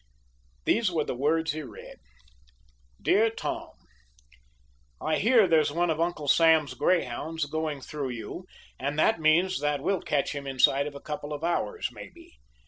[0.65, 1.97] These were the words he read:
[2.99, 3.69] DEAR TOM:
[4.99, 8.47] I hear there's one of Uncle Sam's grayhounds going through you,
[8.79, 12.39] and that means that we'll catch him inside of a couple of hours, maybe.